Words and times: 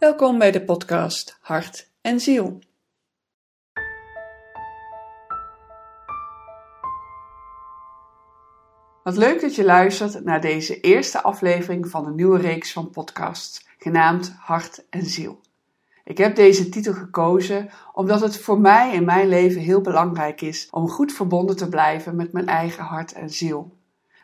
Welkom 0.00 0.38
bij 0.38 0.50
de 0.50 0.64
podcast 0.64 1.38
Hart 1.40 1.90
en 2.00 2.20
Ziel. 2.20 2.58
Wat 9.02 9.16
leuk 9.16 9.40
dat 9.40 9.54
je 9.54 9.64
luistert 9.64 10.24
naar 10.24 10.40
deze 10.40 10.80
eerste 10.80 11.22
aflevering 11.22 11.88
van 11.88 12.04
de 12.04 12.10
nieuwe 12.10 12.38
reeks 12.38 12.72
van 12.72 12.90
podcasts, 12.90 13.66
genaamd 13.78 14.34
Hart 14.38 14.84
en 14.90 15.06
Ziel. 15.06 15.40
Ik 16.04 16.18
heb 16.18 16.36
deze 16.36 16.68
titel 16.68 16.92
gekozen 16.92 17.70
omdat 17.92 18.20
het 18.20 18.38
voor 18.38 18.60
mij 18.60 18.94
in 18.94 19.04
mijn 19.04 19.28
leven 19.28 19.60
heel 19.60 19.80
belangrijk 19.80 20.40
is 20.40 20.68
om 20.70 20.88
goed 20.88 21.12
verbonden 21.12 21.56
te 21.56 21.68
blijven 21.68 22.16
met 22.16 22.32
mijn 22.32 22.46
eigen 22.46 22.84
hart 22.84 23.12
en 23.12 23.30
ziel. 23.30 23.78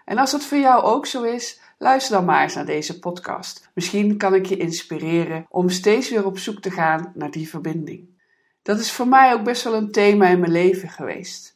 En 0.07 0.19
als 0.19 0.31
dat 0.31 0.45
voor 0.45 0.59
jou 0.59 0.83
ook 0.83 1.07
zo 1.07 1.23
is, 1.23 1.61
luister 1.79 2.17
dan 2.17 2.25
maar 2.25 2.43
eens 2.43 2.55
naar 2.55 2.67
deze 2.67 2.99
podcast. 2.99 3.71
Misschien 3.75 4.17
kan 4.17 4.35
ik 4.35 4.47
je 4.47 4.57
inspireren 4.57 5.47
om 5.49 5.69
steeds 5.69 6.11
weer 6.11 6.27
op 6.27 6.39
zoek 6.39 6.61
te 6.61 6.71
gaan 6.71 7.13
naar 7.15 7.31
die 7.31 7.49
verbinding. 7.49 8.09
Dat 8.63 8.79
is 8.79 8.93
voor 8.93 9.09
mij 9.09 9.33
ook 9.33 9.45
best 9.45 9.65
wel 9.65 9.75
een 9.75 9.93
thema 9.93 10.29
in 10.29 10.41
mijn 10.41 10.53
leven 10.53 10.89
geweest. 10.89 11.55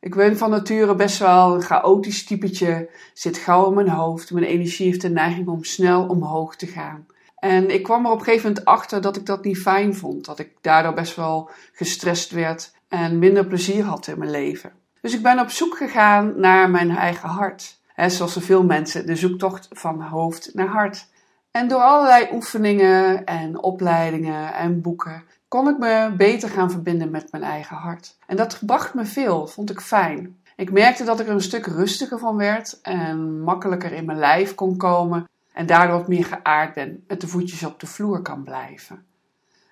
Ik 0.00 0.14
ben 0.14 0.36
van 0.36 0.50
nature 0.50 0.94
best 0.94 1.18
wel 1.18 1.54
een 1.54 1.62
chaotisch 1.62 2.24
typetje, 2.24 2.90
zit 3.14 3.36
gauw 3.36 3.68
in 3.68 3.74
mijn 3.74 3.88
hoofd. 3.88 4.30
Mijn 4.30 4.46
energie 4.46 4.86
heeft 4.86 5.00
de 5.00 5.10
neiging 5.10 5.48
om 5.48 5.64
snel 5.64 6.06
omhoog 6.06 6.56
te 6.56 6.66
gaan. 6.66 7.06
En 7.36 7.70
ik 7.70 7.82
kwam 7.82 8.06
er 8.06 8.12
op 8.12 8.20
gegeven 8.20 8.48
moment 8.48 8.64
achter 8.66 9.00
dat 9.00 9.16
ik 9.16 9.26
dat 9.26 9.44
niet 9.44 9.58
fijn 9.58 9.94
vond. 9.94 10.24
Dat 10.24 10.38
ik 10.38 10.50
daardoor 10.60 10.94
best 10.94 11.16
wel 11.16 11.50
gestrest 11.72 12.30
werd 12.30 12.74
en 12.88 13.18
minder 13.18 13.46
plezier 13.46 13.84
had 13.84 14.06
in 14.06 14.18
mijn 14.18 14.30
leven. 14.30 14.81
Dus 15.02 15.14
ik 15.14 15.22
ben 15.22 15.40
op 15.40 15.50
zoek 15.50 15.76
gegaan 15.76 16.40
naar 16.40 16.70
mijn 16.70 16.90
eigen 16.90 17.28
hart. 17.28 17.80
Zoals 18.06 18.32
zoveel 18.32 18.64
mensen, 18.64 19.06
de 19.06 19.16
zoektocht 19.16 19.68
van 19.70 20.02
hoofd 20.02 20.50
naar 20.54 20.66
hart. 20.66 21.06
En 21.50 21.68
door 21.68 21.80
allerlei 21.80 22.28
oefeningen 22.32 23.24
en 23.24 23.62
opleidingen 23.62 24.54
en 24.54 24.80
boeken 24.80 25.24
kon 25.48 25.68
ik 25.68 25.78
me 25.78 26.14
beter 26.16 26.48
gaan 26.48 26.70
verbinden 26.70 27.10
met 27.10 27.32
mijn 27.32 27.42
eigen 27.42 27.76
hart. 27.76 28.16
En 28.26 28.36
dat 28.36 28.58
bracht 28.66 28.94
me 28.94 29.04
veel, 29.04 29.46
vond 29.46 29.70
ik 29.70 29.80
fijn. 29.80 30.36
Ik 30.56 30.72
merkte 30.72 31.04
dat 31.04 31.20
ik 31.20 31.26
er 31.26 31.32
een 31.32 31.40
stuk 31.40 31.66
rustiger 31.66 32.18
van 32.18 32.36
werd 32.36 32.80
en 32.82 33.40
makkelijker 33.40 33.92
in 33.92 34.04
mijn 34.04 34.18
lijf 34.18 34.54
kon 34.54 34.76
komen 34.76 35.28
en 35.52 35.66
daardoor 35.66 36.04
meer 36.06 36.24
geaard 36.24 36.74
ben, 36.74 37.04
met 37.08 37.20
de 37.20 37.28
voetjes 37.28 37.64
op 37.64 37.80
de 37.80 37.86
vloer 37.86 38.22
kan 38.22 38.42
blijven. 38.42 39.04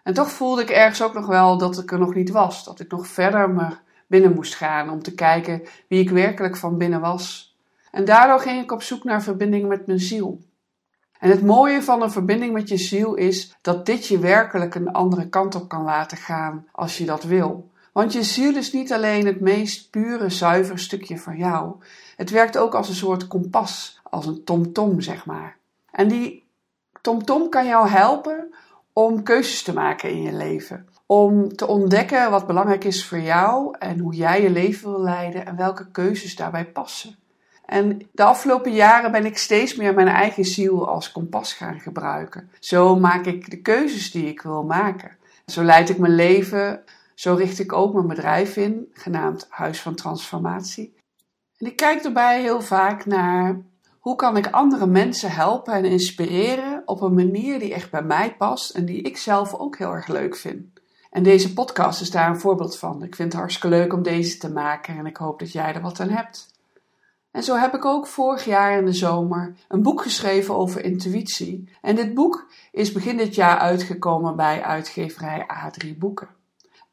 En 0.02 0.14
toch 0.14 0.30
voelde 0.30 0.62
ik 0.62 0.70
ergens 0.70 1.02
ook 1.02 1.14
nog 1.14 1.27
wel 1.27 1.58
dat 1.58 1.78
ik 1.78 1.92
er 1.92 1.98
nog 1.98 2.14
niet 2.14 2.30
was, 2.30 2.64
dat 2.64 2.80
ik 2.80 2.90
nog 2.90 3.06
verder 3.06 3.50
me 3.50 3.68
binnen 4.11 4.34
moest 4.34 4.55
gaan 4.55 4.91
om 4.91 5.03
te 5.03 5.14
kijken 5.14 5.62
wie 5.89 6.00
ik 6.00 6.11
werkelijk 6.11 6.56
van 6.56 6.78
binnen 6.78 7.00
was. 7.00 7.56
En 7.91 8.05
daardoor 8.05 8.41
ging 8.41 8.62
ik 8.62 8.72
op 8.72 8.83
zoek 8.83 9.05
naar 9.05 9.22
verbinding 9.22 9.69
met 9.69 9.86
mijn 9.86 10.00
ziel. 10.00 10.41
En 11.19 11.30
het 11.30 11.42
mooie 11.42 11.83
van 11.83 12.02
een 12.02 12.11
verbinding 12.11 12.52
met 12.52 12.69
je 12.69 12.77
ziel 12.77 13.14
is 13.14 13.56
dat 13.61 13.86
dit 13.86 14.06
je 14.06 14.19
werkelijk 14.19 14.75
een 14.75 14.92
andere 14.92 15.28
kant 15.28 15.55
op 15.55 15.69
kan 15.69 15.83
laten 15.83 16.17
gaan 16.17 16.67
als 16.72 16.98
je 16.98 17.05
dat 17.05 17.22
wil. 17.22 17.70
Want 17.92 18.12
je 18.12 18.22
ziel 18.22 18.56
is 18.56 18.72
niet 18.72 18.92
alleen 18.92 19.27
het 19.27 19.41
meest 19.41 19.91
pure, 19.91 20.28
zuiver 20.28 20.78
stukje 20.78 21.19
van 21.19 21.36
jou. 21.36 21.74
Het 22.17 22.30
werkt 22.30 22.58
ook 22.58 22.74
als 22.74 22.89
een 22.89 22.95
soort 22.95 23.27
kompas, 23.27 24.00
als 24.02 24.27
een 24.27 24.45
tomtom, 24.45 25.00
zeg 25.00 25.27
maar. 25.27 25.56
En 25.91 26.08
die 26.08 26.48
tomtom 27.00 27.48
kan 27.48 27.67
jou 27.67 27.89
helpen 27.89 28.55
om 28.92 29.22
keuzes 29.22 29.62
te 29.62 29.72
maken 29.72 30.11
in 30.11 30.22
je 30.22 30.33
leven. 30.33 30.89
Om 31.11 31.56
te 31.56 31.66
ontdekken 31.66 32.30
wat 32.30 32.47
belangrijk 32.47 32.84
is 32.84 33.06
voor 33.06 33.20
jou 33.20 33.77
en 33.78 33.98
hoe 33.98 34.14
jij 34.14 34.42
je 34.42 34.50
leven 34.50 34.91
wil 34.91 35.00
leiden 35.00 35.47
en 35.47 35.56
welke 35.56 35.91
keuzes 35.91 36.36
daarbij 36.36 36.67
passen. 36.67 37.17
En 37.64 38.08
de 38.12 38.22
afgelopen 38.22 38.72
jaren 38.72 39.12
ben 39.12 39.25
ik 39.25 39.39
steeds 39.39 39.77
meer 39.77 39.94
mijn 39.94 40.08
eigen 40.08 40.44
ziel 40.44 40.89
als 40.89 41.12
kompas 41.12 41.52
gaan 41.52 41.80
gebruiken. 41.80 42.50
Zo 42.58 42.97
maak 42.98 43.27
ik 43.27 43.50
de 43.50 43.61
keuzes 43.61 44.11
die 44.11 44.27
ik 44.27 44.42
wil 44.42 44.62
maken. 44.62 45.17
Zo 45.46 45.62
leid 45.62 45.89
ik 45.89 45.98
mijn 45.98 46.14
leven, 46.14 46.83
zo 47.14 47.34
richt 47.34 47.58
ik 47.58 47.73
ook 47.73 47.95
mijn 47.95 48.07
bedrijf 48.07 48.57
in, 48.57 48.89
genaamd 48.92 49.46
Huis 49.48 49.83
van 49.83 49.95
Transformatie. 49.95 50.95
En 51.57 51.67
ik 51.67 51.77
kijk 51.77 52.05
erbij 52.05 52.40
heel 52.40 52.61
vaak 52.61 53.07
naar 53.07 53.61
hoe 53.98 54.17
kan 54.17 54.36
ik 54.36 54.46
andere 54.46 54.86
mensen 54.86 55.30
helpen 55.30 55.74
en 55.74 55.84
inspireren 55.84 56.83
op 56.84 57.01
een 57.01 57.14
manier 57.14 57.58
die 57.58 57.74
echt 57.74 57.90
bij 57.90 58.02
mij 58.02 58.36
past 58.36 58.70
en 58.70 58.84
die 58.84 59.02
ik 59.02 59.17
zelf 59.17 59.55
ook 59.55 59.79
heel 59.79 59.92
erg 59.92 60.07
leuk 60.07 60.36
vind. 60.36 60.79
En 61.10 61.22
deze 61.22 61.52
podcast 61.52 62.00
is 62.00 62.10
daar 62.10 62.28
een 62.28 62.40
voorbeeld 62.40 62.78
van. 62.78 63.02
Ik 63.02 63.14
vind 63.14 63.32
het 63.32 63.40
hartstikke 63.40 63.76
leuk 63.76 63.92
om 63.92 64.02
deze 64.02 64.38
te 64.38 64.50
maken 64.50 64.98
en 64.98 65.06
ik 65.06 65.16
hoop 65.16 65.38
dat 65.38 65.52
jij 65.52 65.74
er 65.74 65.80
wat 65.80 66.00
aan 66.00 66.08
hebt. 66.08 66.48
En 67.30 67.42
zo 67.42 67.56
heb 67.56 67.74
ik 67.74 67.84
ook 67.84 68.06
vorig 68.06 68.44
jaar 68.44 68.78
in 68.78 68.84
de 68.84 68.92
zomer 68.92 69.56
een 69.68 69.82
boek 69.82 70.02
geschreven 70.02 70.56
over 70.56 70.84
intuïtie. 70.84 71.68
En 71.80 71.96
dit 71.96 72.14
boek 72.14 72.50
is 72.72 72.92
begin 72.92 73.16
dit 73.16 73.34
jaar 73.34 73.58
uitgekomen 73.58 74.36
bij 74.36 74.62
uitgeverij 74.62 75.46
A3 75.46 75.98
Boeken. 75.98 76.28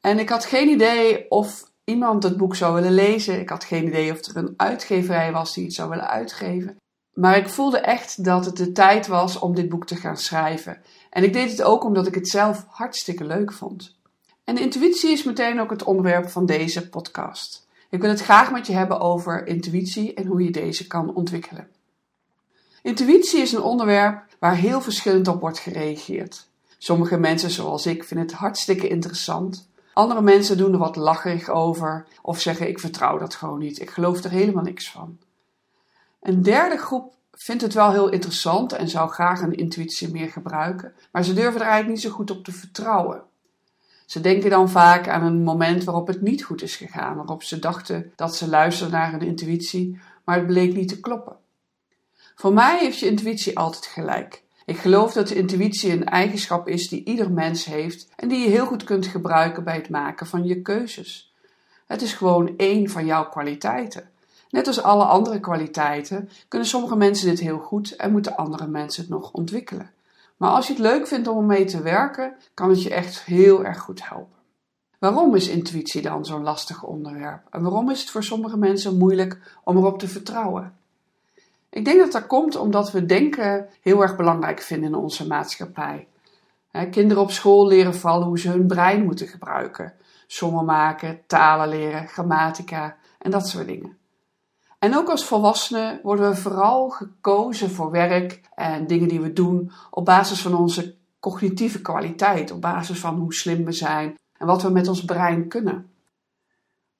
En 0.01 0.19
ik 0.19 0.29
had 0.29 0.45
geen 0.45 0.69
idee 0.69 1.31
of 1.31 1.71
iemand 1.83 2.23
het 2.23 2.37
boek 2.37 2.55
zou 2.55 2.73
willen 2.73 2.93
lezen. 2.93 3.39
Ik 3.39 3.49
had 3.49 3.63
geen 3.63 3.87
idee 3.87 4.11
of 4.11 4.25
er 4.25 4.37
een 4.37 4.53
uitgeverij 4.57 5.31
was 5.31 5.53
die 5.53 5.63
het 5.63 5.73
zou 5.73 5.89
willen 5.89 6.09
uitgeven. 6.09 6.77
Maar 7.13 7.37
ik 7.37 7.49
voelde 7.49 7.79
echt 7.79 8.23
dat 8.23 8.45
het 8.45 8.57
de 8.57 8.71
tijd 8.71 9.07
was 9.07 9.39
om 9.39 9.55
dit 9.55 9.69
boek 9.69 9.85
te 9.85 9.95
gaan 9.95 10.17
schrijven. 10.17 10.81
En 11.09 11.23
ik 11.23 11.33
deed 11.33 11.51
het 11.51 11.63
ook 11.63 11.83
omdat 11.83 12.07
ik 12.07 12.15
het 12.15 12.27
zelf 12.27 12.65
hartstikke 12.67 13.25
leuk 13.25 13.53
vond. 13.53 13.96
En 14.47 14.57
intuïtie 14.57 15.11
is 15.11 15.23
meteen 15.23 15.59
ook 15.59 15.69
het 15.69 15.83
onderwerp 15.83 16.29
van 16.29 16.45
deze 16.45 16.89
podcast. 16.89 17.67
Ik 17.89 18.01
wil 18.01 18.09
het 18.09 18.21
graag 18.21 18.51
met 18.51 18.67
je 18.67 18.73
hebben 18.73 18.99
over 18.99 19.47
intuïtie 19.47 20.13
en 20.13 20.25
hoe 20.25 20.43
je 20.43 20.51
deze 20.51 20.87
kan 20.87 21.15
ontwikkelen. 21.15 21.67
Intuïtie 22.81 23.41
is 23.41 23.51
een 23.51 23.61
onderwerp 23.61 24.35
waar 24.39 24.55
heel 24.55 24.81
verschillend 24.81 25.27
op 25.27 25.39
wordt 25.39 25.59
gereageerd. 25.59 26.47
Sommige 26.77 27.17
mensen, 27.17 27.49
zoals 27.49 27.85
ik, 27.85 28.03
vinden 28.03 28.27
het 28.27 28.35
hartstikke 28.35 28.87
interessant. 28.87 29.69
Andere 29.93 30.21
mensen 30.21 30.57
doen 30.57 30.73
er 30.73 30.79
wat 30.79 30.95
lacherig 30.95 31.49
over 31.49 32.07
of 32.21 32.39
zeggen: 32.39 32.67
Ik 32.67 32.79
vertrouw 32.79 33.17
dat 33.17 33.35
gewoon 33.35 33.59
niet, 33.59 33.81
ik 33.81 33.89
geloof 33.89 34.23
er 34.23 34.31
helemaal 34.31 34.63
niks 34.63 34.91
van. 34.91 35.17
Een 36.21 36.41
derde 36.41 36.77
groep 36.77 37.13
vindt 37.31 37.61
het 37.61 37.73
wel 37.73 37.91
heel 37.91 38.09
interessant 38.09 38.73
en 38.73 38.89
zou 38.89 39.09
graag 39.09 39.41
een 39.41 39.57
intuïtie 39.57 40.11
meer 40.11 40.29
gebruiken, 40.29 40.93
maar 41.11 41.23
ze 41.23 41.33
durven 41.33 41.61
er 41.61 41.67
eigenlijk 41.67 41.93
niet 41.93 42.11
zo 42.11 42.15
goed 42.15 42.31
op 42.31 42.43
te 42.43 42.51
vertrouwen. 42.51 43.26
Ze 44.07 44.21
denken 44.21 44.49
dan 44.49 44.69
vaak 44.69 45.07
aan 45.07 45.23
een 45.23 45.43
moment 45.43 45.83
waarop 45.83 46.07
het 46.07 46.21
niet 46.21 46.43
goed 46.43 46.61
is 46.61 46.75
gegaan, 46.75 47.15
waarop 47.15 47.43
ze 47.43 47.59
dachten 47.59 48.11
dat 48.15 48.35
ze 48.35 48.49
luisterden 48.49 48.99
naar 48.99 49.11
hun 49.11 49.21
intuïtie, 49.21 49.99
maar 50.23 50.35
het 50.35 50.47
bleek 50.47 50.73
niet 50.73 50.87
te 50.87 50.99
kloppen. 50.99 51.35
Voor 52.35 52.53
mij 52.53 52.79
heeft 52.79 52.99
je 52.99 53.05
intuïtie 53.05 53.57
altijd 53.57 53.85
gelijk. 53.85 54.43
Ik 54.65 54.77
geloof 54.77 55.13
dat 55.13 55.27
de 55.27 55.35
intuïtie 55.35 55.91
een 55.91 56.05
eigenschap 56.05 56.67
is 56.67 56.87
die 56.87 57.03
ieder 57.03 57.31
mens 57.31 57.65
heeft 57.65 58.07
en 58.15 58.27
die 58.27 58.39
je 58.39 58.49
heel 58.49 58.65
goed 58.65 58.83
kunt 58.83 59.05
gebruiken 59.05 59.63
bij 59.63 59.75
het 59.75 59.89
maken 59.89 60.27
van 60.27 60.45
je 60.45 60.61
keuzes. 60.61 61.33
Het 61.87 62.01
is 62.01 62.13
gewoon 62.13 62.53
één 62.57 62.89
van 62.89 63.05
jouw 63.05 63.29
kwaliteiten. 63.29 64.09
Net 64.49 64.67
als 64.67 64.81
alle 64.81 65.03
andere 65.03 65.39
kwaliteiten 65.39 66.29
kunnen 66.47 66.67
sommige 66.67 66.95
mensen 66.95 67.29
dit 67.29 67.39
heel 67.39 67.59
goed 67.59 67.95
en 67.95 68.11
moeten 68.11 68.35
andere 68.35 68.67
mensen 68.67 69.01
het 69.01 69.11
nog 69.11 69.31
ontwikkelen. 69.31 69.91
Maar 70.37 70.49
als 70.49 70.67
je 70.67 70.73
het 70.73 70.81
leuk 70.81 71.07
vindt 71.07 71.27
om 71.27 71.37
ermee 71.37 71.65
te 71.65 71.81
werken, 71.81 72.35
kan 72.53 72.69
het 72.69 72.83
je 72.83 72.93
echt 72.93 73.23
heel 73.23 73.65
erg 73.65 73.79
goed 73.79 74.09
helpen. 74.09 74.37
Waarom 74.99 75.35
is 75.35 75.47
intuïtie 75.47 76.01
dan 76.01 76.25
zo'n 76.25 76.43
lastig 76.43 76.83
onderwerp? 76.83 77.47
En 77.49 77.61
waarom 77.61 77.89
is 77.89 77.99
het 77.99 78.09
voor 78.09 78.23
sommige 78.23 78.57
mensen 78.57 78.97
moeilijk 78.97 79.57
om 79.63 79.77
erop 79.77 79.99
te 79.99 80.07
vertrouwen? 80.07 80.77
Ik 81.69 81.85
denk 81.85 81.99
dat 81.99 82.11
dat 82.11 82.27
komt 82.27 82.55
omdat 82.55 82.91
we 82.91 83.05
denken 83.05 83.69
heel 83.81 84.01
erg 84.01 84.15
belangrijk 84.15 84.61
vinden 84.61 84.89
in 84.89 84.95
onze 84.95 85.27
maatschappij. 85.27 86.07
Kinderen 86.91 87.23
op 87.23 87.31
school 87.31 87.67
leren 87.67 87.95
vooral 87.95 88.23
hoe 88.23 88.39
ze 88.39 88.49
hun 88.49 88.67
brein 88.67 89.03
moeten 89.03 89.27
gebruiken. 89.27 89.93
Sommen 90.27 90.65
maken, 90.65 91.21
talen 91.27 91.67
leren, 91.67 92.07
grammatica 92.07 92.97
en 93.19 93.31
dat 93.31 93.47
soort 93.47 93.67
dingen. 93.67 93.97
En 94.79 94.95
ook 94.95 95.09
als 95.09 95.25
volwassenen 95.25 95.99
worden 96.03 96.29
we 96.29 96.35
vooral 96.35 96.89
gekozen 96.89 97.71
voor 97.71 97.91
werk 97.91 98.41
en 98.55 98.87
dingen 98.87 99.07
die 99.07 99.21
we 99.21 99.33
doen 99.33 99.71
op 99.91 100.05
basis 100.05 100.41
van 100.41 100.53
onze 100.53 100.95
cognitieve 101.19 101.81
kwaliteit, 101.81 102.51
op 102.51 102.61
basis 102.61 102.99
van 102.99 103.15
hoe 103.15 103.33
slim 103.33 103.65
we 103.65 103.71
zijn 103.71 104.15
en 104.37 104.47
wat 104.47 104.61
we 104.61 104.69
met 104.69 104.87
ons 104.87 105.05
brein 105.05 105.47
kunnen. 105.47 105.91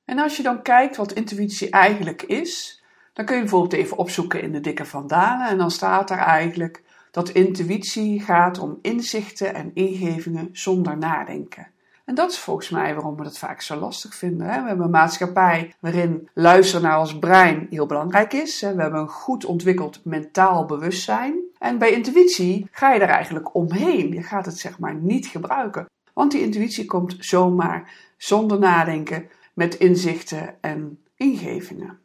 En 0.06 0.20
als 0.20 0.38
je 0.38 0.44
dan 0.44 0.62
kijkt 0.62 0.96
wat 0.96 1.12
intuïtie 1.12 1.70
eigenlijk 1.70 2.22
is, 2.24 2.84
dan 3.14 3.26
kun 3.26 3.36
je 3.36 3.42
bijvoorbeeld 3.42 3.74
even 3.74 3.98
opzoeken 3.98 4.42
in 4.42 4.52
de 4.52 4.60
dikke 4.60 4.86
vandalen 4.86 5.48
en 5.48 5.58
dan 5.58 5.72
staat 5.72 6.10
er 6.10 6.18
eigenlijk 6.18 6.84
dat 7.12 7.30
intuïtie 7.30 8.22
gaat 8.22 8.60
om 8.60 8.80
inzichten 8.82 9.54
en 9.54 9.72
ingevingen 9.74 10.50
zonder 10.52 10.98
nadenken. 10.98 11.68
En 12.08 12.16
dat 12.16 12.32
is 12.32 12.40
volgens 12.40 12.70
mij 12.70 12.94
waarom 12.94 13.16
we 13.16 13.24
dat 13.24 13.38
vaak 13.38 13.62
zo 13.62 13.76
lastig 13.76 14.16
vinden. 14.16 14.48
We 14.48 14.54
hebben 14.54 14.86
een 14.86 14.92
maatschappij 14.92 15.76
waarin 15.80 16.30
luisteren 16.34 16.82
naar 16.82 17.00
ons 17.00 17.20
brein 17.20 17.68
heel 17.70 17.86
belangrijk 17.86 18.34
is. 18.34 18.62
We 18.62 18.68
hebben 18.68 19.00
een 19.00 19.08
goed 19.08 19.46
ontwikkeld 19.46 20.06
mentaal 20.06 20.66
bewustzijn. 20.66 21.36
En 21.60 21.78
bij 21.78 21.92
intuïtie 21.92 22.68
ga 22.72 22.94
je 22.94 23.00
er 23.00 23.10
eigenlijk 23.10 23.56
omheen. 23.56 24.14
Je 24.14 24.24
gaat 24.24 24.46
het 24.46 24.60
zeg 24.60 24.80
maar 24.80 24.96
niet 24.96 25.28
gebruiken. 25.28 25.86
Want 26.14 26.32
die 26.32 26.42
intuïtie 26.42 26.86
komt 26.86 27.16
zomaar 27.20 27.92
zonder 28.18 28.60
nadenken 28.60 29.30
met 29.54 29.76
inzichten 29.76 30.56
en 30.62 31.04
ingevingen. 31.16 32.00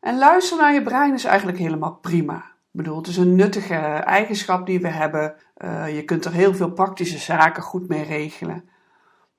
En 0.00 0.18
luisteren 0.18 0.64
naar 0.64 0.74
je 0.74 0.82
brein 0.82 1.14
is 1.14 1.24
eigenlijk 1.24 1.58
helemaal 1.58 1.94
prima. 1.94 2.36
Ik 2.36 2.84
bedoel, 2.84 2.96
het 2.96 3.06
is 3.06 3.16
een 3.16 3.34
nuttige 3.34 3.74
eigenschap 4.04 4.66
die 4.66 4.80
we 4.80 4.88
hebben. 4.88 5.34
Uh, 5.64 5.94
je 5.94 6.04
kunt 6.04 6.24
er 6.24 6.32
heel 6.32 6.54
veel 6.54 6.70
praktische 6.70 7.18
zaken 7.18 7.62
goed 7.62 7.88
mee 7.88 8.02
regelen. 8.02 8.68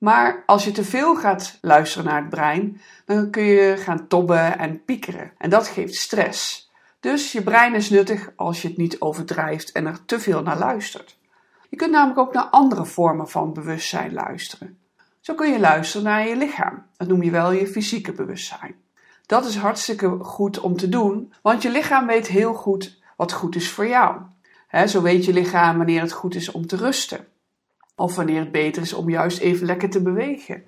Maar 0.00 0.42
als 0.46 0.64
je 0.64 0.70
te 0.70 0.84
veel 0.84 1.16
gaat 1.16 1.58
luisteren 1.60 2.06
naar 2.06 2.20
het 2.20 2.28
brein, 2.28 2.80
dan 3.04 3.30
kun 3.30 3.42
je 3.42 3.76
gaan 3.76 4.08
tobben 4.08 4.58
en 4.58 4.84
piekeren. 4.84 5.32
En 5.38 5.50
dat 5.50 5.68
geeft 5.68 5.94
stress. 5.94 6.70
Dus 7.00 7.32
je 7.32 7.42
brein 7.42 7.74
is 7.74 7.90
nuttig 7.90 8.30
als 8.36 8.62
je 8.62 8.68
het 8.68 8.76
niet 8.76 9.00
overdrijft 9.00 9.72
en 9.72 9.86
er 9.86 10.04
te 10.04 10.20
veel 10.20 10.42
naar 10.42 10.58
luistert. 10.58 11.18
Je 11.68 11.76
kunt 11.76 11.90
namelijk 11.90 12.18
ook 12.18 12.32
naar 12.32 12.44
andere 12.44 12.84
vormen 12.84 13.28
van 13.28 13.52
bewustzijn 13.52 14.12
luisteren. 14.12 14.78
Zo 15.20 15.34
kun 15.34 15.52
je 15.52 15.60
luisteren 15.60 16.06
naar 16.06 16.28
je 16.28 16.36
lichaam. 16.36 16.86
Dat 16.96 17.08
noem 17.08 17.22
je 17.22 17.30
wel 17.30 17.52
je 17.52 17.66
fysieke 17.66 18.12
bewustzijn. 18.12 18.74
Dat 19.26 19.44
is 19.44 19.56
hartstikke 19.56 20.18
goed 20.20 20.60
om 20.60 20.76
te 20.76 20.88
doen, 20.88 21.32
want 21.42 21.62
je 21.62 21.70
lichaam 21.70 22.06
weet 22.06 22.26
heel 22.26 22.54
goed 22.54 22.98
wat 23.16 23.32
goed 23.32 23.54
is 23.54 23.70
voor 23.70 23.86
jou. 23.86 24.20
zo 24.86 25.02
weet 25.02 25.24
je 25.24 25.32
lichaam 25.32 25.76
wanneer 25.76 26.00
het 26.00 26.12
goed 26.12 26.34
is 26.34 26.50
om 26.50 26.66
te 26.66 26.76
rusten. 26.76 27.26
Of 28.00 28.16
wanneer 28.16 28.40
het 28.40 28.52
beter 28.52 28.82
is 28.82 28.92
om 28.92 29.10
juist 29.10 29.38
even 29.38 29.66
lekker 29.66 29.90
te 29.90 30.02
bewegen. 30.02 30.64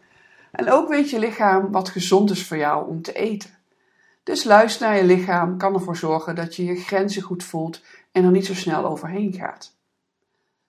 En 0.50 0.70
ook 0.70 0.88
weet 0.88 1.10
je 1.10 1.18
lichaam 1.18 1.70
wat 1.70 1.88
gezond 1.88 2.30
is 2.30 2.46
voor 2.46 2.56
jou 2.56 2.88
om 2.88 3.02
te 3.02 3.12
eten. 3.12 3.50
Dus 4.22 4.44
luister 4.44 4.86
naar 4.86 4.96
je 4.96 5.04
lichaam 5.04 5.58
kan 5.58 5.74
ervoor 5.74 5.96
zorgen 5.96 6.34
dat 6.34 6.56
je 6.56 6.64
je 6.64 6.74
grenzen 6.74 7.22
goed 7.22 7.44
voelt 7.44 7.82
en 8.10 8.24
er 8.24 8.30
niet 8.30 8.46
zo 8.46 8.54
snel 8.54 8.84
overheen 8.84 9.32
gaat. 9.32 9.76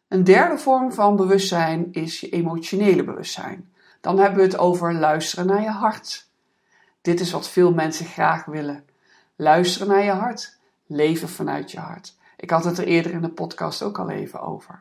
Een 0.07 0.23
derde 0.23 0.57
vorm 0.57 0.93
van 0.93 1.15
bewustzijn 1.15 1.87
is 1.91 2.19
je 2.19 2.29
emotionele 2.29 3.03
bewustzijn. 3.03 3.71
Dan 4.01 4.19
hebben 4.19 4.37
we 4.37 4.45
het 4.45 4.57
over 4.57 4.93
luisteren 4.93 5.45
naar 5.45 5.61
je 5.61 5.69
hart. 5.69 6.27
Dit 7.01 7.19
is 7.19 7.31
wat 7.31 7.49
veel 7.49 7.73
mensen 7.73 8.05
graag 8.05 8.45
willen. 8.45 8.85
Luisteren 9.35 9.87
naar 9.87 10.03
je 10.03 10.11
hart. 10.11 10.57
Leven 10.85 11.29
vanuit 11.29 11.71
je 11.71 11.79
hart. 11.79 12.15
Ik 12.37 12.49
had 12.49 12.63
het 12.63 12.77
er 12.77 12.85
eerder 12.87 13.11
in 13.11 13.21
de 13.21 13.29
podcast 13.29 13.81
ook 13.81 13.99
al 13.99 14.09
even 14.09 14.41
over. 14.41 14.79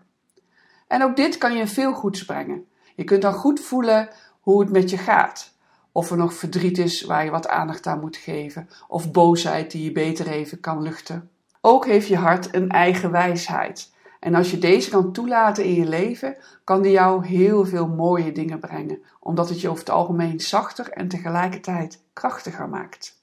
En 0.93 1.03
ook 1.03 1.17
dit 1.17 1.39
kan 1.39 1.57
je 1.57 1.67
veel 1.67 1.93
goeds 1.93 2.25
brengen. 2.25 2.67
Je 2.95 3.05
kunt 3.05 3.23
dan 3.23 3.33
goed 3.33 3.61
voelen 3.61 4.09
hoe 4.41 4.61
het 4.61 4.71
met 4.71 4.91
je 4.91 4.97
gaat. 4.99 5.55
Of 5.93 6.11
er 6.11 6.17
nog 6.17 6.35
verdriet 6.35 6.79
is 6.79 7.03
waar 7.03 7.25
je 7.25 7.31
wat 7.31 7.49
aandacht 7.49 7.87
aan 7.87 8.01
moet 8.01 8.17
geven, 8.17 8.69
of 8.89 9.11
boosheid 9.11 9.71
die 9.71 9.85
je 9.85 9.93
beter 9.93 10.27
even 10.27 10.61
kan 10.61 10.83
luchten. 10.83 11.31
Ook 11.61 11.87
heeft 11.87 12.09
je 12.09 12.17
hart 12.17 12.55
een 12.55 12.69
eigen 12.69 13.11
wijsheid. 13.11 13.93
En 14.21 14.35
als 14.35 14.51
je 14.51 14.59
deze 14.59 14.91
kan 14.91 15.13
toelaten 15.13 15.65
in 15.65 15.75
je 15.75 15.87
leven, 15.87 16.37
kan 16.65 16.83
die 16.83 16.93
jou 16.93 17.27
heel 17.27 17.65
veel 17.65 17.89
mooie 17.89 18.33
dingen 18.33 18.61
brengen, 18.61 19.03
omdat 19.21 19.49
het 19.49 19.61
je 19.61 19.69
over 19.69 19.81
het 19.81 19.91
algemeen 19.91 20.41
zachter 20.41 20.91
en 20.91 21.09
tegelijkertijd 21.09 22.03
krachtiger 22.13 22.69
maakt. 22.69 23.23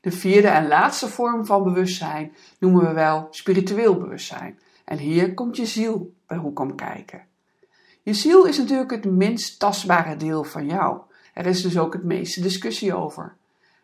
De 0.00 0.10
vierde 0.10 0.48
en 0.48 0.68
laatste 0.68 1.08
vorm 1.08 1.46
van 1.46 1.62
bewustzijn 1.62 2.34
noemen 2.58 2.86
we 2.86 2.92
wel 2.92 3.26
spiritueel 3.30 3.96
bewustzijn. 3.96 4.58
En 4.84 4.98
hier 4.98 5.34
komt 5.34 5.56
je 5.56 5.66
ziel 5.66 6.14
bij 6.26 6.36
hoe 6.36 6.74
kijken. 6.74 7.24
Je 8.02 8.14
ziel 8.14 8.44
is 8.44 8.58
natuurlijk 8.58 8.90
het 8.90 9.04
minst 9.04 9.58
tastbare 9.58 10.16
deel 10.16 10.44
van 10.44 10.66
jou. 10.66 11.00
Er 11.34 11.46
is 11.46 11.62
dus 11.62 11.78
ook 11.78 11.92
het 11.92 12.04
meeste 12.04 12.40
discussie 12.40 12.94
over. 12.94 13.36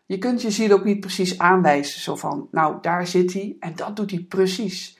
Je 0.05 0.17
kunt 0.17 0.41
je 0.41 0.51
ziel 0.51 0.71
ook 0.71 0.83
niet 0.83 0.99
precies 0.99 1.37
aanwijzen, 1.37 2.01
zo 2.01 2.15
van, 2.15 2.47
nou 2.51 2.77
daar 2.81 3.07
zit 3.07 3.33
hij 3.33 3.55
en 3.59 3.75
dat 3.75 3.95
doet 3.95 4.11
hij 4.11 4.19
precies. 4.19 4.97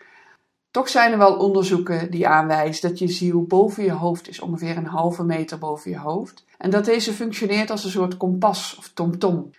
Toch 0.72 0.90
zijn 0.90 1.12
er 1.12 1.18
wel 1.18 1.36
onderzoeken 1.36 2.12
die 2.12 2.28
aanwijzen 2.28 2.90
dat 2.90 3.00
je 3.00 3.08
ziel 3.08 3.44
boven 3.44 3.84
je 3.84 3.92
hoofd 3.92 4.28
is, 4.28 4.40
ongeveer 4.40 4.78
een 4.78 4.86
halve 4.86 5.24
meter 5.24 5.58
boven 5.58 5.92
je 5.92 5.98
hoofd, 5.98 6.46
en 6.58 6.70
dat 6.70 6.86
deze 6.86 7.14
functioneert 7.14 7.70
als 7.70 7.84
een 7.84 7.92
soort 7.92 8.18
kompas 8.18 8.76
of 8.78 8.92
tomtom. 8.94 9.52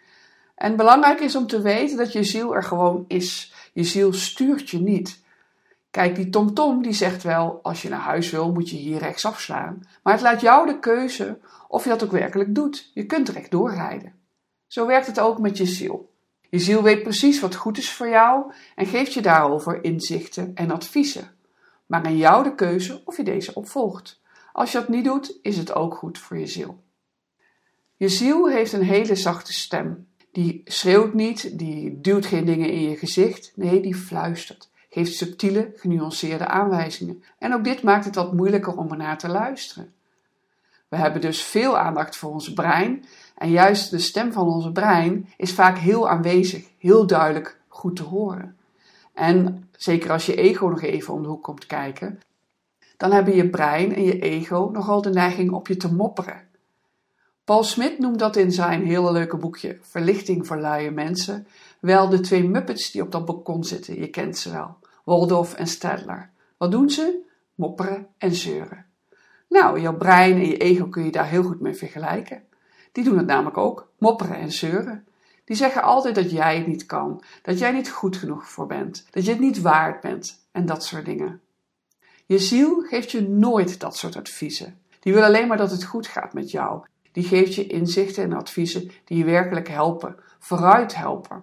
En 0.55 0.77
belangrijk 0.77 1.21
is 1.21 1.37
om 1.37 1.47
te 1.47 1.61
weten 1.61 1.97
dat 1.97 2.13
je 2.13 2.25
ziel 2.25 2.55
er 2.55 2.65
gewoon 2.65 3.05
is. 3.09 3.53
Je 3.73 3.85
ziel 3.85 4.13
stuurt 4.13 4.71
je 4.71 4.81
niet. 4.81 5.23
Kijk, 5.95 6.15
die 6.15 6.31
tomtom 6.31 6.83
die 6.83 6.93
zegt 6.93 7.23
wel, 7.23 7.61
als 7.63 7.83
je 7.83 7.89
naar 7.89 8.01
huis 8.01 8.31
wil, 8.31 8.53
moet 8.53 8.71
je 8.71 8.77
hier 8.77 8.99
rechts 8.99 9.25
afslaan. 9.25 9.83
Maar 10.03 10.13
het 10.13 10.23
laat 10.23 10.41
jou 10.41 10.67
de 10.67 10.79
keuze 10.79 11.39
of 11.69 11.85
je 11.85 11.91
dat 11.91 12.05
ook 12.05 12.11
werkelijk 12.11 12.55
doet. 12.55 12.91
Je 12.95 13.07
kunt 13.07 13.29
recht 13.29 13.51
doorrijden. 13.51 14.13
Zo 14.67 14.87
werkt 14.87 15.07
het 15.07 15.21
ook 15.21 15.39
met 15.39 15.57
je 15.57 15.67
ziel. 15.67 16.13
Je 16.51 16.59
ziel 16.59 16.83
weet 16.83 17.03
precies 17.03 17.41
wat 17.41 17.55
goed 17.55 17.79
is 17.79 17.93
voor 17.93 18.09
jou 18.09 18.53
en 18.75 18.87
geeft 18.87 19.13
je 19.13 19.23
daarover 19.23 19.85
inzichten 19.85 20.53
en 20.55 20.71
adviezen. 20.71 21.31
Maar 21.87 22.05
aan 22.05 22.17
jou 22.17 22.45
de 22.45 22.55
keuze 22.55 23.03
of 23.05 23.17
je 23.17 23.25
deze 23.25 23.55
opvolgt. 23.55 24.21
Als 24.53 24.73
je 24.73 24.79
dat 24.79 24.89
niet 24.89 25.05
doet, 25.05 25.39
is 25.43 25.57
het 25.57 25.75
ook 25.75 25.95
goed 25.95 26.19
voor 26.19 26.39
je 26.39 26.47
ziel. 26.47 26.83
Je 27.97 28.09
ziel 28.09 28.49
heeft 28.49 28.73
een 28.73 28.85
hele 28.85 29.15
zachte 29.15 29.53
stem. 29.53 30.07
Die 30.33 30.63
schreeuwt 30.65 31.15
niet, 31.15 31.59
die 31.59 32.01
duwt 32.01 32.27
geen 32.27 32.45
dingen 32.45 32.71
in 32.71 32.83
je 32.83 32.97
gezicht. 32.97 33.53
Nee, 33.55 33.81
die 33.81 33.95
fluistert 33.95 34.73
geeft 34.95 35.15
subtiele, 35.15 35.73
genuanceerde 35.77 36.47
aanwijzingen. 36.47 37.23
En 37.39 37.55
ook 37.55 37.65
dit 37.65 37.83
maakt 37.83 38.05
het 38.05 38.15
wat 38.15 38.33
moeilijker 38.33 38.77
om 38.77 38.91
ernaar 38.91 39.19
te 39.19 39.29
luisteren. 39.29 39.93
We 40.89 40.97
hebben 40.97 41.21
dus 41.21 41.43
veel 41.43 41.79
aandacht 41.79 42.17
voor 42.17 42.31
ons 42.31 42.53
brein 42.53 43.05
en 43.37 43.51
juist 43.51 43.91
de 43.91 43.99
stem 43.99 44.33
van 44.33 44.49
ons 44.49 44.73
brein 44.73 45.29
is 45.37 45.53
vaak 45.53 45.79
heel 45.79 46.09
aanwezig, 46.09 46.69
heel 46.79 47.07
duidelijk 47.07 47.61
goed 47.69 47.97
te 47.97 48.03
horen. 48.03 48.57
En 49.13 49.69
zeker 49.77 50.11
als 50.11 50.27
je 50.27 50.35
ego 50.35 50.67
nog 50.67 50.83
even 50.83 51.15
om 51.15 51.23
de 51.23 51.29
hoek 51.29 51.43
komt 51.43 51.67
kijken, 51.67 52.21
dan 52.97 53.13
hebben 53.13 53.35
je 53.35 53.51
brein 53.51 53.95
en 53.95 54.05
je 54.05 54.19
ego 54.19 54.71
nogal 54.73 55.03
de 55.03 55.11
neiging 55.11 55.51
op 55.51 55.69
je 55.69 55.77
te 55.77 55.95
mopperen. 55.95 56.43
Paul 57.45 57.65
Smit 57.65 57.99
noemt 57.99 58.19
dat 58.19 58.37
in 58.37 58.53
zijn 58.53 58.87
hele 58.87 59.13
leuke 59.13 59.37
boekje 59.37 59.79
Verlichting 59.81 60.47
voor 60.47 60.59
luie 60.59 60.91
mensen 60.91 61.47
wel 61.81 62.09
de 62.09 62.21
twee 62.21 62.49
muppets 62.49 62.91
die 62.91 63.03
op 63.03 63.13
dat 63.13 63.25
balkon 63.25 63.65
zitten. 63.65 64.01
Je 64.01 64.09
kent 64.09 64.39
ze 64.39 64.53
wel. 64.53 64.77
Waldorf 65.05 65.55
en 65.55 65.67
Stadler. 65.67 66.31
Wat 66.57 66.71
doen 66.71 66.91
ze? 66.91 67.23
Mopperen 67.55 68.07
en 68.19 68.35
zeuren. 68.35 68.87
Nou, 69.49 69.81
jouw 69.81 69.97
brein 69.97 70.33
en 70.33 70.47
je 70.47 70.57
ego 70.57 70.89
kun 70.89 71.05
je 71.05 71.11
daar 71.11 71.29
heel 71.29 71.43
goed 71.43 71.61
mee 71.61 71.75
vergelijken. 71.75 72.43
Die 72.93 73.05
doen 73.05 73.17
het 73.17 73.27
namelijk 73.27 73.57
ook, 73.57 73.93
mopperen 73.99 74.37
en 74.37 74.53
zeuren. 74.53 75.07
Die 75.45 75.57
zeggen 75.57 75.83
altijd 75.83 76.15
dat 76.15 76.31
jij 76.31 76.57
het 76.57 76.67
niet 76.67 76.87
kan, 76.87 77.23
dat 77.43 77.59
jij 77.59 77.73
niet 77.73 77.91
goed 77.91 78.17
genoeg 78.17 78.49
voor 78.49 78.67
bent, 78.67 79.07
dat 79.11 79.25
je 79.25 79.31
het 79.31 79.41
niet 79.41 79.61
waard 79.61 80.01
bent 80.01 80.47
en 80.53 80.67
dat 80.67 80.85
soort 80.85 81.05
dingen. 81.05 81.41
Je 82.27 82.39
ziel 82.39 82.81
geeft 82.81 83.11
je 83.11 83.29
nooit 83.29 83.81
dat 83.81 83.97
soort 83.97 84.17
adviezen. 84.17 84.79
Die 85.01 85.13
wil 85.13 85.23
alleen 85.23 85.49
maar 85.49 85.57
dat 85.57 85.71
het 85.71 85.85
goed 85.85 86.07
gaat 86.07 86.33
met 86.33 86.51
jou. 86.51 86.85
Die 87.13 87.25
geeft 87.25 87.55
je 87.55 87.67
inzichten 87.67 88.25
en 88.25 88.33
adviezen 88.33 88.91
die 89.05 89.19
je 89.19 89.25
werkelijk 89.25 89.69
helpen, 89.69 90.17
vooruit 90.39 90.95
helpen. 90.95 91.43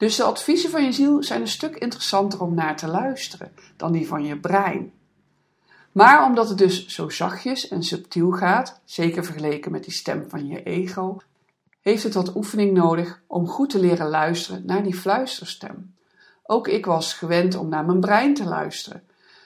Dus 0.00 0.16
de 0.16 0.22
adviezen 0.22 0.70
van 0.70 0.84
je 0.84 0.92
ziel 0.92 1.22
zijn 1.22 1.40
een 1.40 1.48
stuk 1.48 1.76
interessanter 1.76 2.40
om 2.40 2.54
naar 2.54 2.76
te 2.76 2.86
luisteren 2.86 3.52
dan 3.76 3.92
die 3.92 4.06
van 4.06 4.24
je 4.24 4.38
brein. 4.38 4.92
Maar 5.92 6.24
omdat 6.24 6.48
het 6.48 6.58
dus 6.58 6.86
zo 6.86 7.08
zachtjes 7.08 7.68
en 7.68 7.82
subtiel 7.82 8.30
gaat, 8.30 8.80
zeker 8.84 9.24
vergeleken 9.24 9.72
met 9.72 9.84
die 9.84 9.92
stem 9.92 10.24
van 10.28 10.46
je 10.46 10.62
ego, 10.62 11.16
heeft 11.80 12.02
het 12.02 12.14
wat 12.14 12.36
oefening 12.36 12.72
nodig 12.72 13.22
om 13.26 13.46
goed 13.48 13.70
te 13.70 13.80
leren 13.80 14.08
luisteren 14.08 14.62
naar 14.66 14.82
die 14.82 14.94
fluisterstem. 14.94 15.94
Ook 16.42 16.68
ik 16.68 16.86
was 16.86 17.14
gewend 17.14 17.54
om 17.54 17.68
naar 17.68 17.84
mijn 17.84 18.00
brein 18.00 18.34
te 18.34 18.44
luisteren. 18.44 19.02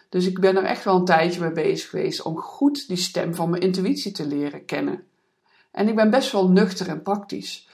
Dus 0.09 0.27
ik 0.27 0.41
ben 0.41 0.57
er 0.57 0.65
echt 0.65 0.85
wel 0.85 0.97
een 0.97 1.05
tijdje 1.05 1.41
mee 1.41 1.53
bezig 1.53 1.91
geweest 1.91 2.23
om 2.23 2.37
goed 2.37 2.89
die 2.89 2.97
stem 2.97 3.35
van 3.35 3.51
mijn 3.51 3.63
intuïtie 3.63 4.13
te 4.13 4.27
leren 4.27 4.65
kennen. 4.65 5.03
En 5.71 5.89
ik 5.89 5.95
ben 5.95 6.11
best 6.11 6.33
wel 6.33 6.49
nuchter 6.49 6.89
en 6.89 7.03
praktisch. 7.03 7.69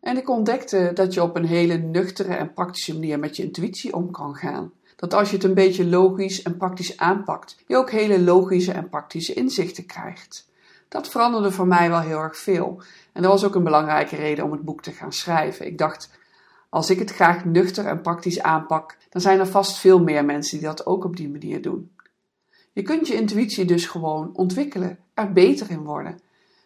En 0.00 0.16
ik 0.16 0.28
ontdekte 0.28 0.90
dat 0.94 1.14
je 1.14 1.22
op 1.22 1.36
een 1.36 1.44
hele 1.44 1.76
nuchtere 1.76 2.34
en 2.34 2.52
praktische 2.52 2.92
manier 2.92 3.18
met 3.18 3.36
je 3.36 3.42
intuïtie 3.42 3.94
om 3.94 4.10
kan 4.10 4.34
gaan. 4.34 4.72
Dat 4.96 5.14
als 5.14 5.30
je 5.30 5.36
het 5.36 5.44
een 5.44 5.54
beetje 5.54 5.86
logisch 5.86 6.42
en 6.42 6.56
praktisch 6.56 6.96
aanpakt, 6.96 7.56
je 7.66 7.76
ook 7.76 7.90
hele 7.90 8.20
logische 8.20 8.72
en 8.72 8.88
praktische 8.88 9.34
inzichten 9.34 9.86
krijgt. 9.86 10.48
Dat 10.88 11.08
veranderde 11.08 11.52
voor 11.52 11.66
mij 11.66 11.88
wel 11.88 12.00
heel 12.00 12.18
erg 12.18 12.36
veel. 12.36 12.82
En 13.12 13.22
dat 13.22 13.30
was 13.30 13.44
ook 13.44 13.54
een 13.54 13.64
belangrijke 13.64 14.16
reden 14.16 14.44
om 14.44 14.52
het 14.52 14.64
boek 14.64 14.82
te 14.82 14.92
gaan 14.92 15.12
schrijven. 15.12 15.66
Ik 15.66 15.78
dacht, 15.78 16.10
als 16.68 16.90
ik 16.90 16.98
het 16.98 17.10
graag 17.10 17.44
nuchter 17.44 17.86
en 17.86 18.00
praktisch 18.00 18.42
aanpak, 18.42 18.96
dan 19.10 19.20
zijn 19.20 19.38
er 19.38 19.46
vast 19.46 19.78
veel 19.78 20.02
meer 20.02 20.24
mensen 20.24 20.58
die 20.58 20.66
dat 20.66 20.86
ook 20.86 21.04
op 21.04 21.16
die 21.16 21.28
manier 21.28 21.62
doen. 21.62 21.90
Je 22.72 22.82
kunt 22.82 23.06
je 23.06 23.14
intuïtie 23.14 23.64
dus 23.64 23.86
gewoon 23.86 24.30
ontwikkelen, 24.32 24.98
er 25.14 25.32
beter 25.32 25.70
in 25.70 25.82
worden. 25.82 26.20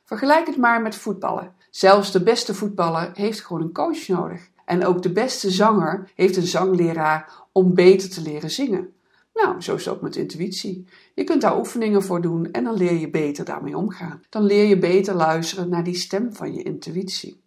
Vergelijk 0.05 0.47
het 0.47 0.57
maar 0.57 0.83
met 0.83 0.95
voetballen. 0.95 1.55
Zelfs 1.75 2.13
de 2.13 2.23
beste 2.23 2.55
voetballer 2.55 3.11
heeft 3.15 3.41
gewoon 3.41 3.63
een 3.63 3.73
coach 3.73 4.09
nodig. 4.09 4.51
En 4.65 4.87
ook 4.87 5.03
de 5.03 5.13
beste 5.13 5.51
zanger 5.51 6.11
heeft 6.15 6.37
een 6.37 6.47
zangleraar 6.47 7.33
om 7.53 7.75
beter 7.75 8.11
te 8.11 8.23
leren 8.23 8.51
zingen. 8.51 8.95
Nou, 9.33 9.61
zo 9.61 9.75
is 9.75 9.85
het 9.85 9.95
ook 9.95 10.01
met 10.01 10.17
intuïtie. 10.17 10.87
Je 11.15 11.25
kunt 11.25 11.41
daar 11.41 11.59
oefeningen 11.59 12.03
voor 12.03 12.21
doen 12.21 12.51
en 12.51 12.65
dan 12.65 12.75
leer 12.75 12.93
je 12.93 13.11
beter 13.11 13.45
daarmee 13.45 13.77
omgaan. 13.77 14.23
Dan 14.29 14.43
leer 14.43 14.65
je 14.65 14.79
beter 14.79 15.15
luisteren 15.15 15.69
naar 15.69 15.85
die 15.85 15.97
stem 15.97 16.35
van 16.35 16.55
je 16.55 16.63
intuïtie. 16.63 17.45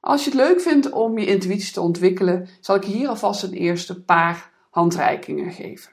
Als 0.00 0.24
je 0.24 0.30
het 0.30 0.38
leuk 0.38 0.60
vindt 0.60 0.90
om 0.90 1.18
je 1.18 1.26
intuïtie 1.26 1.72
te 1.72 1.80
ontwikkelen, 1.80 2.48
zal 2.60 2.76
ik 2.76 2.84
hier 2.84 3.08
alvast 3.08 3.42
een 3.42 3.52
eerste 3.52 4.04
paar 4.04 4.52
handreikingen 4.70 5.52
geven. 5.52 5.92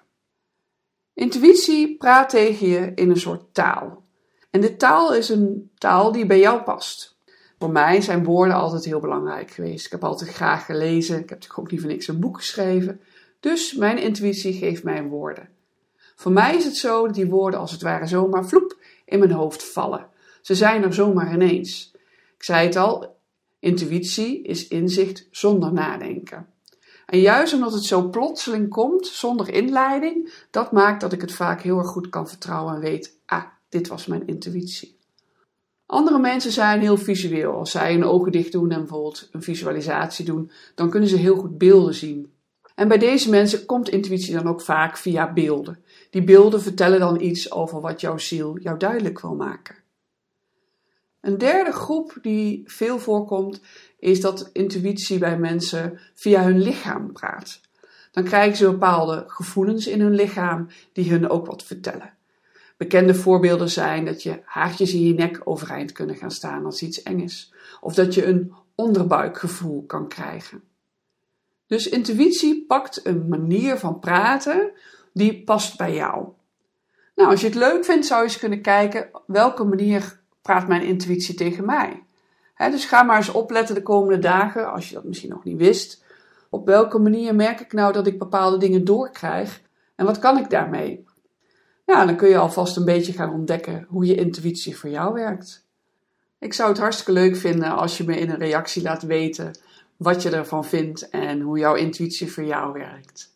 Intuïtie 1.14 1.98
praat 1.98 2.30
tegen 2.30 2.68
je 2.68 2.92
in 2.96 3.10
een 3.10 3.20
soort 3.20 3.54
taal. 3.54 4.04
En 4.50 4.62
de 4.62 4.76
taal 4.76 5.14
is 5.14 5.30
een 5.30 5.72
taal 5.78 6.12
die 6.12 6.26
bij 6.26 6.40
jou 6.40 6.62
past. 6.62 7.15
Voor 7.66 7.74
mij 7.74 8.02
zijn 8.02 8.24
woorden 8.24 8.56
altijd 8.56 8.86
heel 8.86 9.00
belangrijk 9.00 9.52
geweest. 9.52 9.86
Ik 9.86 9.92
heb 9.92 10.04
altijd 10.04 10.30
graag 10.30 10.66
gelezen. 10.66 11.16
Ik 11.16 11.30
heb 11.30 11.30
natuurlijk 11.30 11.60
ook 11.60 11.72
niet 11.72 11.80
voor 11.82 11.90
niks 11.90 12.08
een 12.08 12.20
boek 12.20 12.38
geschreven. 12.38 13.02
Dus 13.40 13.74
mijn 13.74 13.98
intuïtie 13.98 14.54
geeft 14.54 14.84
mij 14.84 15.04
woorden. 15.04 15.50
Voor 16.16 16.32
mij 16.32 16.56
is 16.56 16.66
het 16.66 16.76
zo 16.76 17.06
dat 17.06 17.16
die 17.16 17.30
woorden 17.30 17.60
als 17.60 17.72
het 17.72 17.82
ware 17.82 18.08
zomaar 18.08 18.46
vloep 18.46 18.78
in 19.06 19.20
mijn 19.20 19.32
hoofd 19.32 19.64
vallen. 19.64 20.08
Ze 20.42 20.56
zijn 20.56 20.84
er 20.84 20.94
zomaar 20.94 21.34
ineens. 21.34 21.92
Ik 22.38 22.44
zei 22.44 22.66
het 22.66 22.76
al, 22.76 23.18
intuïtie 23.60 24.42
is 24.42 24.68
inzicht 24.68 25.28
zonder 25.32 25.74
nadenken. 25.74 26.48
En 27.06 27.20
juist 27.20 27.54
omdat 27.54 27.74
het 27.74 27.84
zo 27.84 28.10
plotseling 28.10 28.70
komt, 28.70 29.08
zonder 29.08 29.54
inleiding, 29.54 30.34
dat 30.52 30.72
maakt 30.72 31.02
dat 31.02 31.14
ik 31.14 31.22
het 31.22 31.34
vaak 31.34 31.62
heel 31.62 31.78
erg 31.78 31.88
goed 31.88 32.10
kan 32.10 32.28
vertrouwen 32.28 32.74
en 32.74 32.80
weet, 32.80 33.18
ah, 33.26 33.46
dit 33.70 33.88
was 33.88 34.06
mijn 34.06 34.28
intuïtie. 34.28 34.95
Andere 35.86 36.20
mensen 36.20 36.52
zijn 36.52 36.80
heel 36.80 36.98
visueel. 36.98 37.52
Als 37.52 37.72
zij 37.72 37.94
hun 37.94 38.04
ogen 38.04 38.32
dicht 38.32 38.52
doen 38.52 38.72
en 38.72 38.80
bijvoorbeeld 38.80 39.30
een 39.32 39.44
visualisatie 39.44 40.26
doen, 40.26 40.52
dan 40.76 40.90
kunnen 40.90 41.10
ze 41.10 41.16
heel 41.16 41.36
goed 41.36 41.58
beelden 41.58 41.94
zien. 41.94 42.34
En 42.76 42.88
bij 42.88 42.98
deze 42.98 43.30
mensen 43.30 43.66
komt 43.66 43.90
intuïtie 43.90 44.34
dan 44.34 44.48
ook 44.48 44.62
vaak 44.62 44.98
via 44.98 45.34
beelden. 45.34 45.84
Die 46.10 46.24
beelden 46.24 46.62
vertellen 46.62 47.00
dan 47.00 47.22
iets 47.22 47.52
over 47.52 47.82
wat 47.82 48.02
jouw 48.02 48.18
ziel 48.18 48.60
jou 48.60 48.78
duidelijk 48.78 49.22
wil 49.22 49.36
maken. 49.36 49.76
Een 51.22 51.38
derde 51.38 51.72
groep 51.72 52.18
die 52.22 52.64
veel 52.66 53.00
voorkomt, 53.00 53.62
is 54.00 54.22
dat 54.22 54.50
intuïtie 54.54 55.18
bij 55.18 55.40
mensen 55.40 56.00
via 56.14 56.44
hun 56.44 56.62
lichaam 56.62 57.12
praat. 57.12 57.62
Dan 58.12 58.24
krijgen 58.24 58.58
ze 58.58 58.72
bepaalde 58.72 59.24
gevoelens 59.28 59.88
in 59.88 60.02
hun 60.02 60.16
lichaam 60.16 60.68
die 60.94 61.10
hun 61.10 61.30
ook 61.30 61.46
wat 61.46 61.64
vertellen. 61.64 62.15
Bekende 62.78 63.16
voorbeelden 63.16 63.70
zijn 63.70 64.06
dat 64.06 64.24
je 64.24 64.42
haartjes 64.46 64.94
in 64.94 65.02
je 65.02 65.14
nek 65.14 65.42
overeind 65.44 65.92
kunnen 65.92 66.16
gaan 66.16 66.32
staan 66.32 66.66
als 66.66 66.82
iets 66.82 67.04
eng 67.04 67.20
is, 67.20 67.54
of 67.82 67.94
dat 67.94 68.14
je 68.14 68.26
een 68.26 68.54
onderbuikgevoel 68.76 69.84
kan 69.86 70.08
krijgen. 70.08 70.64
Dus 71.68 71.90
intuïtie 71.90 72.66
pakt 72.66 73.06
een 73.06 73.28
manier 73.28 73.78
van 73.78 74.00
praten 74.00 74.72
die 75.14 75.44
past 75.44 75.78
bij 75.78 75.94
jou. 75.94 76.28
Nou, 77.16 77.30
als 77.30 77.42
je 77.42 77.48
het 77.48 77.56
leuk 77.56 77.86
vindt, 77.86 78.06
zou 78.06 78.22
je 78.22 78.28
eens 78.28 78.40
kunnen 78.40 78.62
kijken 78.62 79.10
welke 79.28 79.64
manier 79.64 80.20
praat 80.42 80.68
mijn 80.68 80.82
intuïtie 80.82 81.36
tegen 81.36 81.66
mij. 81.66 82.04
dus 82.58 82.86
ga 82.86 83.04
maar 83.04 83.18
eens 83.18 83.32
opletten 83.32 83.76
de 83.76 83.82
komende 83.82 84.20
dagen, 84.20 84.72
als 84.72 84.90
je 84.90 84.96
dat 84.96 85.04
misschien 85.04 85.30
nog 85.30 85.44
niet 85.44 85.58
wist. 85.58 86.04
Op 86.50 86.66
welke 86.66 87.00
manier 87.00 87.36
merk 87.36 87.60
ik 87.60 87.74
nou 87.74 87.94
dat 87.94 88.08
ik 88.08 88.20
bepaalde 88.20 88.58
dingen 88.58 88.86
doorkrijg 88.86 89.62
en 89.96 90.06
wat 90.06 90.20
kan 90.20 90.38
ik 90.38 90.50
daarmee? 90.50 91.06
Ja, 91.86 92.06
dan 92.06 92.16
kun 92.16 92.30
je 92.30 92.38
alvast 92.38 92.78
een 92.78 92.86
beetje 92.86 93.14
gaan 93.14 93.34
ontdekken 93.34 93.86
hoe 93.90 94.06
je 94.06 94.16
intuïtie 94.16 94.78
voor 94.78 94.90
jou 94.90 95.14
werkt. 95.14 95.66
Ik 96.40 96.54
zou 96.54 96.70
het 96.70 96.78
hartstikke 96.78 97.12
leuk 97.12 97.36
vinden 97.36 97.76
als 97.76 97.98
je 97.98 98.04
me 98.04 98.18
in 98.18 98.30
een 98.30 98.38
reactie 98.38 98.82
laat 98.82 99.04
weten 99.04 99.58
wat 99.98 100.22
je 100.22 100.30
ervan 100.30 100.66
vindt 100.66 101.10
en 101.10 101.42
hoe 101.42 101.58
jouw 101.58 101.76
intuïtie 101.76 102.32
voor 102.32 102.44
jou 102.44 102.74
werkt. 102.74 103.34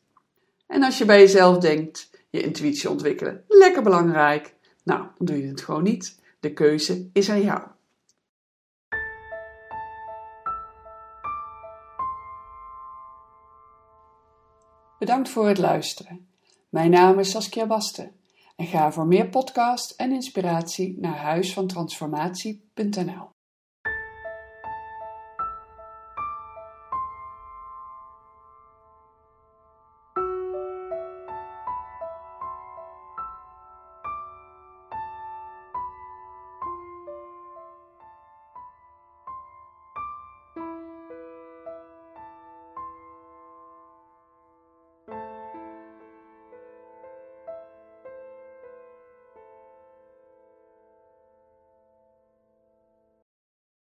En 0.67 0.83
als 0.83 0.97
je 0.97 1.05
bij 1.05 1.19
jezelf 1.19 1.57
denkt, 1.57 2.09
je 2.29 2.41
intuïtie 2.41 2.89
ontwikkelen, 2.89 3.43
lekker 3.47 3.83
belangrijk, 3.83 4.55
nou, 4.83 5.07
doe 5.17 5.41
je 5.41 5.47
het 5.47 5.61
gewoon 5.61 5.83
niet. 5.83 6.19
De 6.39 6.53
keuze 6.53 7.09
is 7.13 7.29
aan 7.29 7.41
jou. 7.41 7.61
Bedankt 14.99 15.29
voor 15.29 15.47
het 15.47 15.57
luisteren. 15.57 16.27
Mijn 16.69 16.91
naam 16.91 17.19
is 17.19 17.31
Saskia 17.31 17.65
Basten 17.65 18.18
en 18.59 18.65
ga 18.65 18.91
voor 18.91 19.07
meer 19.07 19.29
podcast 19.29 19.91
en 19.91 20.11
inspiratie 20.11 20.99
naar 20.99 21.17
huisvantransformatie.nl. 21.17 23.38